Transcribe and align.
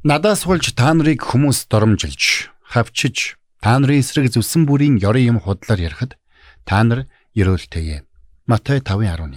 Надаас 0.00 0.46
болж 0.48 0.64
та 0.72 0.94
нарыг 0.96 1.20
хүмүүс 1.20 1.68
доромжилж, 1.68 2.48
хавчиж, 2.72 3.36
та 3.60 3.76
нарын 3.76 4.00
эсрэг 4.00 4.32
зүсэн 4.32 4.64
бүрийн 4.64 4.96
ёрын 4.96 5.36
юм 5.36 5.38
худлаар 5.44 5.76
ярихад 5.76 6.16
та 6.64 6.80
нар 6.80 7.04
ерөөлтэйе. 7.36 8.08
Матай 8.48 8.80
5:11. 8.80 9.36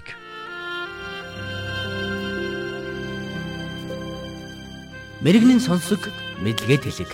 Мэргэний 5.20 5.60
сонсог 5.60 6.00
мэдлэгэд 6.40 6.88
хэлэг. 6.88 7.12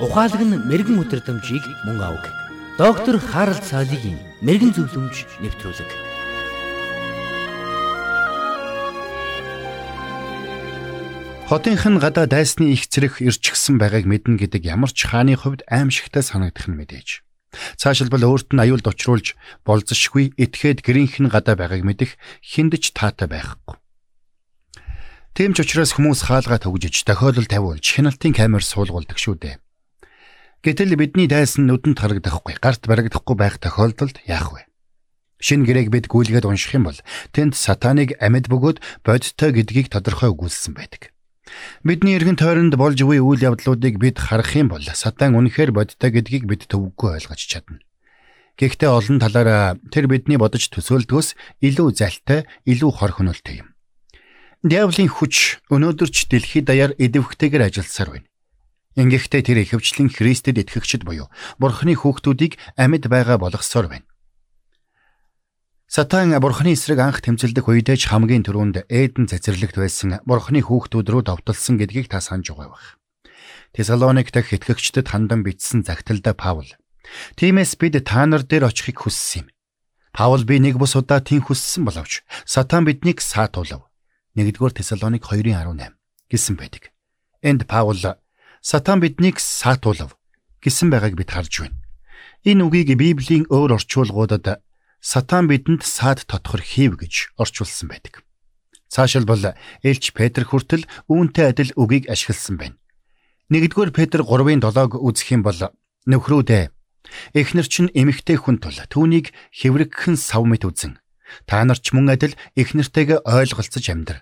Ухаалаг 0.00 0.40
нь 0.40 0.56
мэрэгэн 0.64 1.04
өдрөмжийг 1.04 1.64
мөн 1.84 2.00
авг. 2.00 2.32
Доктор 2.80 3.20
Харалт 3.20 3.60
цаалогийн 3.60 4.16
мэрэгэн 4.40 4.72
зөвлөмж 4.72 5.28
нэвтрүүлэг. 5.44 6.09
Хотынх 11.50 11.82
нь 11.82 11.98
гадаа 11.98 12.30
дайсны 12.30 12.70
их 12.70 12.86
зэрэг 12.86 13.18
ирчихсэн 13.26 13.74
байгааг 13.74 14.06
мэднэ 14.06 14.38
гэдэг 14.38 14.70
ямар 14.70 14.94
ч 14.94 15.10
хааны 15.10 15.34
хувьд 15.34 15.66
аимшигтай 15.66 16.22
санагдах 16.22 16.70
нь 16.70 16.78
мэдээж. 16.78 17.26
Цаашилбал 17.74 18.22
өөрт 18.22 18.54
нь 18.54 18.62
аюулд 18.62 18.86
очруулж 18.86 19.34
болзошгүй 19.66 20.38
этгээд 20.38 20.86
гэрийнх 20.86 21.18
нь 21.18 21.26
гадаа 21.26 21.58
байгааг 21.58 21.82
мэдэх 21.82 22.22
хиндэж 22.38 22.94
таатай 22.94 23.26
байхгүй. 23.26 23.82
Тийм 25.34 25.50
ч 25.58 25.66
учраас 25.66 25.98
хүмүүс 25.98 26.30
хаалгаа 26.30 26.62
төгжиж 26.62 27.02
тохиолдол 27.02 27.50
тавиулж 27.50 27.82
хяналтын 27.82 28.30
камер 28.30 28.62
суулгуулдаг 28.62 29.18
шүү 29.18 29.34
дээ. 29.42 29.58
Гэтэл 30.62 30.94
бидний 30.94 31.26
дайсан 31.26 31.66
нүдэнд 31.66 31.98
харагдахгүй, 31.98 32.62
гарт 32.62 32.86
барагдахгүй 32.86 33.34
байх 33.34 33.58
тохиолдолд 33.58 34.22
яах 34.22 34.54
вэ? 34.54 34.70
Шинэ 35.42 35.66
гэрээг 35.66 35.90
бид 35.90 36.06
гүйлгээд 36.06 36.46
унших 36.46 36.78
юм 36.78 36.86
бол 36.86 37.00
тэнд 37.34 37.58
сатаныг 37.58 38.14
амьд 38.22 38.46
бөгөөд 38.46 38.78
бодтой 39.02 39.50
гэдгийг 39.50 39.90
тодорхой 39.90 40.30
өгүүлсэн 40.30 40.78
байдаг. 40.78 41.10
Бидний 41.82 42.16
эргэн 42.16 42.36
тойронд 42.36 42.74
болж 42.76 43.00
буй 43.02 43.18
үйл 43.18 43.40
явдлуудыг 43.40 43.96
бид 43.96 44.18
харах 44.18 44.52
юм 44.56 44.68
бол 44.72 44.82
сатан 44.82 45.34
үнэхээр 45.34 45.72
бодтой 45.72 46.10
гэдгийг 46.10 46.44
бид 46.46 46.68
төвөггүй 46.68 47.20
ойлгож 47.20 47.40
чадна. 47.40 47.80
Гэхдээ 48.60 48.90
олон 48.92 49.18
талаараа 49.24 49.80
тэр 49.88 50.04
бидний 50.04 50.36
бодож 50.36 50.68
төсөөлдгөөс 50.68 51.32
илүү 51.64 51.88
залтай, 51.96 52.44
илүү 52.68 52.90
хор 52.92 53.16
хөнөөлтэй 53.16 53.64
юм. 53.64 53.72
Диавлын 54.60 55.08
хүч 55.08 55.64
өнөөдөрч 55.72 56.28
дэлхийд 56.28 56.68
даяар 56.68 56.92
идэвхтэйгээр 57.00 57.72
ажилласаар 57.72 58.10
байна. 58.20 58.28
Ингэхдээ 59.00 59.42
тэр 59.46 59.58
ихэвчлэн 59.64 60.12
Христэд 60.12 60.60
итгэгчд 60.60 61.08
буюу 61.08 61.32
Бурхны 61.56 61.96
хүүхдүүдийг 61.96 62.60
амьд 62.76 63.08
байгаа 63.08 63.40
болгосоор 63.40 63.88
байна. 63.88 64.09
Сатан 65.90 66.30
бурхны 66.38 66.78
эсрэг 66.78 67.02
анх 67.02 67.18
тэмцэлдэх 67.18 67.66
үедээ 67.66 67.98
ч 67.98 68.14
хамгийн 68.14 68.46
түрүүнд 68.46 68.86
Эден 68.86 69.26
цэцэрлэгт 69.26 69.74
байсан 69.74 70.22
бурхны 70.22 70.62
хүүхдүүд 70.62 71.02
рүү 71.10 71.22
довтолсон 71.26 71.82
гэдгийг 71.82 72.06
та 72.06 72.22
санаж 72.22 72.54
байгаа 72.54 72.70
байх. 72.70 72.86
Тесалоник 73.74 74.30
дахь 74.30 74.54
итгэгчдэд 74.54 75.10
хандан 75.10 75.42
бичсэн 75.42 75.82
загталда 75.82 76.38
Паул. 76.38 76.70
Тиймээс 77.34 77.74
бид 77.74 77.98
та 78.06 78.22
нар 78.22 78.46
дээр 78.46 78.70
очихыг 78.70 79.02
хүссэн 79.02 79.42
юм. 79.42 79.46
Паул 80.14 80.46
би 80.46 80.62
нэг 80.62 80.78
бус 80.78 80.94
удаа 80.94 81.18
тийм 81.18 81.42
хүссэн 81.42 81.82
боловч 81.82 82.22
Сатан 82.46 82.86
биднийг 82.86 83.18
саатуулав. 83.18 83.90
1-р 84.38 84.70
Тесалоник 84.70 85.26
2:18 85.26 85.90
гэсэн 86.30 86.54
байдаг. 86.54 86.94
Энд 87.42 87.66
Паул 87.66 87.98
Сатан 88.62 89.02
биднийг 89.02 89.42
саатуулав 89.42 90.14
гэсэн 90.62 90.86
байгааг 90.86 91.18
бид 91.18 91.34
харж 91.34 91.66
байна. 91.66 91.82
Энэ 92.46 92.62
үгийг 92.62 92.94
Библийн 92.94 93.50
өөр 93.50 93.74
орчуулгуудад 93.74 94.62
Сатан 95.00 95.48
бидэнд 95.48 95.80
саад 95.80 96.28
тотхор 96.28 96.60
хийв 96.60 97.00
гэж 97.00 97.32
орчуулсан 97.40 97.88
байдаг. 97.88 98.20
Цаашилбал 98.92 99.56
Элч 99.80 100.12
Петр 100.12 100.44
хүртэл 100.44 100.84
үүнтэй 101.08 101.56
адил 101.56 101.72
үгийг 101.72 102.12
ашигласан 102.12 102.60
байна. 102.60 102.76
1-р 103.48 103.90
Петр 103.96 104.20
3:7-г 104.20 105.00
үзэх 105.00 105.28
юм 105.32 105.42
бол 105.42 105.72
нөхрүүдээ 106.04 106.68
эхнэр 107.32 107.66
чинь 107.66 107.90
эмэгтэй 107.96 108.36
хүн 108.36 108.60
тул 108.60 108.76
түүнийг 108.92 109.32
хэврэгхэн 109.56 110.20
сав 110.20 110.44
мэт 110.44 110.68
үзэн 110.68 111.00
та 111.48 111.64
нар 111.64 111.80
ч 111.80 111.96
мөн 111.96 112.12
адил 112.14 112.36
эхнэртэйгээ 112.60 113.24
ойлголцож 113.24 113.84
амьдр. 113.88 114.20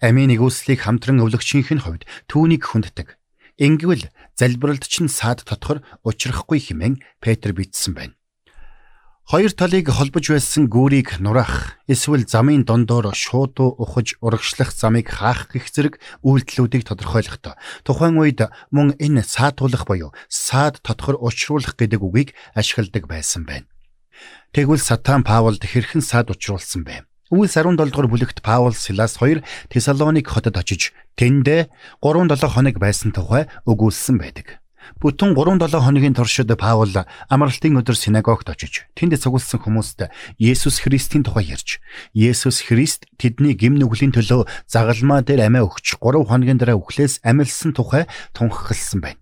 Амийн 0.00 0.32
нэгүслийг 0.32 0.80
хамтран 0.82 1.20
өвлөгчийнх 1.22 1.70
нь 1.76 1.84
хувьд 1.84 2.08
түүнийг 2.26 2.64
хүнддэг. 2.66 3.20
Ингэвэл 3.60 4.08
залбиралд 4.34 4.84
чинь 4.88 5.12
саад 5.12 5.46
тотхор 5.46 5.84
учрахгүй 6.02 6.58
хэмээн 6.58 7.04
Петр 7.22 7.52
бичсэн 7.54 7.94
байна. 7.94 8.15
Хоёр 9.26 9.50
талыг 9.50 9.90
холбож 9.90 10.30
байсан 10.30 10.70
гүүрийг 10.70 11.18
нураах 11.18 11.74
эсвэл 11.90 12.30
замын 12.30 12.62
дондоор 12.62 13.10
шуудуу 13.10 13.74
ухаж 13.74 14.14
урагшлах 14.22 14.70
замыг 14.70 15.10
хаах 15.10 15.50
гэх 15.50 15.66
зэрэг 15.66 15.98
үйлдэлүүдийг 16.22 16.86
тодорхойлохдоо 16.86 17.58
тухайн 17.82 18.22
үед 18.22 18.46
мөн 18.70 18.94
энэ 19.02 19.26
саатуулах 19.26 19.82
буюу 19.82 20.14
саад 20.30 20.78
тодхор 20.86 21.18
учруулах 21.18 21.74
гэдэг 21.74 22.06
үгийг 22.06 22.38
ашигладаг 22.54 23.10
байсан 23.10 23.42
байна. 23.42 23.66
Тэгвэл 24.54 24.78
сатан 24.78 25.26
Паулд 25.26 25.58
хэрхэн 25.58 26.06
саад 26.06 26.30
учруулсан 26.30 26.86
бэ? 26.86 27.02
Үйлс 27.34 27.58
17 27.58 27.82
дугаар 27.82 28.06
бүлэгт 28.06 28.46
Паул 28.46 28.78
Силас 28.78 29.18
хоёр 29.18 29.42
Тесалоник 29.66 30.30
хотод 30.30 30.54
очиж 30.54 30.94
тэндээ 31.18 31.66
3-7 31.98 32.46
хоног 32.46 32.78
байсан 32.78 33.10
тухай 33.10 33.50
өгүүлсэн 33.66 34.22
байдаг. 34.22 34.62
Бүтэн 35.02 35.36
3-7 35.36 35.82
хоногийн 35.82 36.14
туршид 36.16 36.50
Паул 36.56 36.94
амралтын 37.28 37.78
өдөр 37.80 37.96
синагогт 37.98 38.48
очиж 38.48 38.86
тэнд 38.96 39.18
цугулсан 39.20 39.60
хүмүүст 39.60 40.08
Есүс 40.40 40.80
Христийн 40.80 41.26
тухай 41.26 41.52
ярьж 41.52 41.78
Есүс 42.14 42.64
Христ 42.64 43.04
тэдний 43.20 43.52
гим 43.52 43.76
нүглийн 43.76 44.14
төлөө 44.16 44.48
загалмаа 44.70 45.20
дээр 45.26 45.50
амиа 45.50 45.66
өгч 45.68 46.00
3 46.00 46.24
хоногийн 46.24 46.58
дараа 46.58 46.80
үхлээс 46.80 47.20
амилсан 47.26 47.74
тухай 47.76 48.08
тунхагласан 48.32 49.02
байна. 49.02 49.20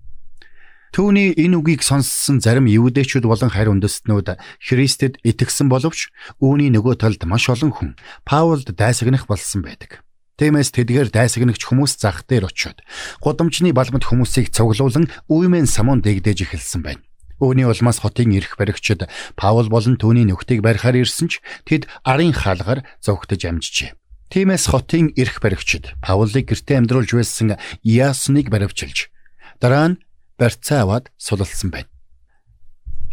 Түүний 0.95 1.35
энэ 1.35 1.59
үгийг 1.59 1.83
сонссон 1.83 2.39
зарим 2.39 2.71
евдээчүүд 2.71 3.27
болон 3.27 3.51
харь 3.51 3.67
үндэстнүүд 3.67 4.39
Христэд 4.63 5.19
итгэсэн 5.27 5.67
боловч 5.67 6.15
үүний 6.39 6.71
нөгөө 6.71 7.03
талд 7.03 7.19
маш 7.27 7.51
олон 7.51 7.75
хүн 7.75 7.91
Паулд 8.23 8.71
дайсагнах 8.71 9.27
болсон 9.27 9.67
байдаг. 9.67 10.04
Тиймээс 10.35 10.75
тэдгээр 10.75 11.15
дайсагнагч 11.15 11.63
хүмүүс 11.63 11.95
зах 12.03 12.27
дээр 12.27 12.51
очиод 12.51 12.83
гудамжны 13.23 13.71
балмад 13.71 14.03
хүмүүсийг 14.03 14.51
цуглуулan 14.51 15.07
үймэн 15.31 15.71
самуун 15.71 16.03
дэгдэж 16.03 16.51
эхэлсэн 16.51 16.83
байна. 16.83 17.07
Үүний 17.39 17.63
улмаас 17.63 18.03
хотын 18.03 18.35
эрх 18.35 18.59
баригчид 18.59 19.07
Паул 19.39 19.71
болон 19.71 19.95
түүний 19.95 20.27
нөхдийг 20.27 20.59
барихаар 20.59 20.99
ирсэн 21.07 21.31
ч 21.31 21.39
тэд 21.67 21.87
арын 22.03 22.35
хаалгаар 22.35 22.83
зогтож 22.99 23.47
амжижээ. 23.47 23.95
Тиймээс 24.35 24.75
хотын 24.75 25.15
эрх 25.15 25.39
баригчид 25.39 25.95
Паулыг 26.03 26.51
гэртээ 26.51 26.83
амьдруулж 26.83 27.15
байсан 27.15 27.55
Яасныг 27.87 28.51
баривчилж 28.51 29.15
дараа 29.63 29.95
нь 29.95 30.01
барьцаа 30.35 30.83
аваад 30.83 31.15
сулалсан 31.15 31.71
байна. 31.71 31.91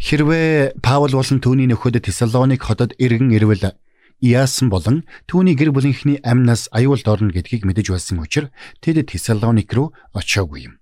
Хэрвээ 0.02 0.82
Паул 0.82 1.14
болон 1.14 1.38
түүний 1.38 1.70
нөхөд 1.70 2.02
Тесалоник 2.02 2.66
хотод 2.66 2.98
иргэн 2.98 3.30
ирвэл 3.30 3.78
Иаасан 4.22 4.70
болон 4.70 5.02
түүний 5.26 5.58
гэр 5.58 5.74
бүлийнхний 5.74 6.22
амнаас 6.22 6.70
аюулд 6.70 7.10
орно 7.10 7.34
гэдгийг 7.34 7.66
мэдэж 7.66 7.90
байсан 7.90 8.22
учраас 8.22 8.54
тэд 8.78 9.10
Тесалоник 9.10 9.74
руу 9.74 9.90
очиагүй 10.14 10.70
юм. 10.70 10.74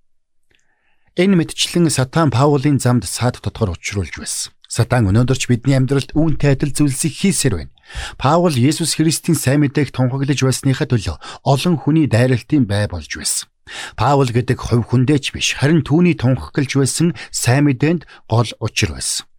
Энэ 1.16 1.40
мэдчлэн 1.40 1.88
Сатан 1.88 2.28
Паулын 2.28 2.76
замд 2.76 3.08
саад 3.08 3.40
тотгор 3.40 3.72
учруулж 3.72 4.20
байсан. 4.20 4.52
Сатан 4.68 5.08
өнөөдөрч 5.08 5.48
бидний 5.48 5.74
амьдралд 5.74 6.12
үүнтэй 6.12 6.52
адил 6.54 6.76
зүйлсийг 6.76 7.16
хийсээр 7.16 7.54
байна. 7.56 7.72
Паул 8.20 8.52
Есүс 8.54 8.94
Христийн 9.00 9.34
сайн 9.34 9.64
мэдээг 9.64 9.90
тунхаглаж 9.90 10.44
байсныхаа 10.44 10.86
төлөө 10.86 11.16
олон 11.42 11.74
хүний 11.80 12.06
дайралтын 12.06 12.68
бай 12.68 12.86
болж 12.86 13.10
байсан. 13.16 13.48
Паул 13.96 14.28
гэдэг 14.30 14.60
хувь 14.60 14.84
хүндээч 14.84 15.32
биш 15.34 15.56
харин 15.58 15.82
түүний 15.82 16.14
тунхаглаж 16.14 16.70
байсан 16.76 17.16
сайн 17.32 17.66
мэдээнд 17.66 18.06
гол 18.28 18.50
учир 18.60 18.94
байсан. 18.94 19.29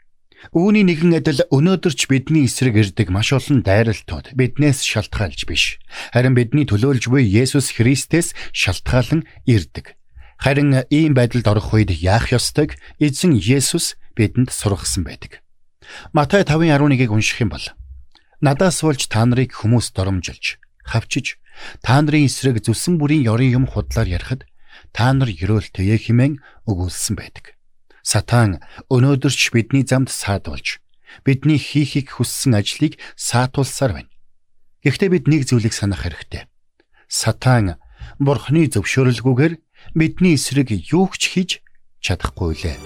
Үүний 0.50 0.81
нэгэн 0.81 1.22
адил 1.22 1.46
өнөөдөрч 1.53 2.09
бидний 2.09 2.50
эсрэг 2.50 2.74
ирдэг 2.74 3.13
маш 3.13 3.29
олон 3.29 3.62
дайралтууд 3.62 4.34
биднээс 4.34 4.81
шалтгаалж 4.81 5.46
биш. 5.46 5.78
Харин 6.09 6.34
бидний 6.34 6.66
төлөөлж 6.66 7.13
буй 7.13 7.22
Есүс 7.29 7.78
Христээс 7.78 8.34
шалтгаалan 8.50 9.29
ирдэг. 9.46 9.94
Харин 10.41 10.82
ийм 10.90 11.14
байдалд 11.14 11.46
орох 11.46 11.78
үед 11.78 11.93
яах 11.93 12.34
ёстойг 12.34 12.82
эзэн 12.97 13.38
Есүс 13.38 14.02
бидэнд 14.17 14.49
сургасан 14.49 15.05
байдаг. 15.05 15.46
Матай 16.09 16.41
5:11-ийг 16.41 17.14
унших 17.14 17.46
юм 17.46 17.53
бол 17.53 17.66
Надаас 18.41 18.82
болж 18.82 19.05
та 19.05 19.22
нарыг 19.22 19.53
хүмүүс 19.53 19.93
доромжилж, 19.93 20.58
хавчиж, 20.82 21.38
та 21.85 22.02
нарын 22.02 22.26
эсрэг 22.26 22.66
зүсэн 22.66 22.97
бүрийн 22.97 23.29
ёрын 23.29 23.61
юм 23.61 23.66
худлаар 23.70 24.09
ярихад 24.09 24.49
та 24.90 25.14
нар 25.14 25.29
ерөөлтөе 25.29 25.93
хэмээн 26.02 26.41
өгүүлсэн 26.66 27.14
байдаг. 27.22 27.60
Сатан 28.02 28.58
өнөөдөрч 28.90 29.53
бидний 29.53 29.86
замд 29.86 30.09
саадуулж 30.09 30.82
бидний 31.22 31.62
хийхийг 31.62 32.18
хүссэн 32.18 32.58
ажлыг 32.58 32.98
саатуулсаар 33.14 33.94
байна. 33.94 34.12
Гэхдээ 34.82 35.09
бид 35.14 35.26
нэг 35.30 35.46
зүйлийг 35.46 35.74
санах 35.78 36.02
хэрэгтэй. 36.02 36.50
Сатан 37.06 37.78
бурхны 38.18 38.66
зөвшөөрлгүйгээр 38.74 39.53
бидний 39.94 40.34
эсрэг 40.34 40.74
юу 40.74 41.14
ч 41.14 41.30
хийж 41.30 41.52
чадахгүй 42.02 42.58
лээ. 42.58 42.78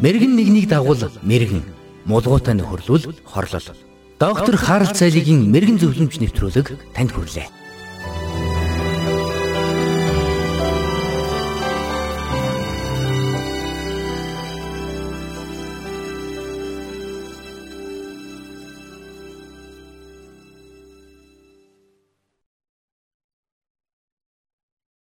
Мэргэн 0.00 0.32
нэгнийг 0.32 0.66
дагуул 0.72 1.12
мэргэн 1.22 1.60
мулгуутай 2.08 2.56
нөхөрлөл, 2.56 3.20
хорлол. 3.22 3.89
Доктор 4.20 4.56
Харалт 4.60 5.00
цайлигийн 5.00 5.48
мэрэгэн 5.48 5.80
зөвлөмж 5.80 6.20
нэвтрүүлэг 6.20 6.76
танд 6.92 7.16
хүрэлээ. 7.16 7.59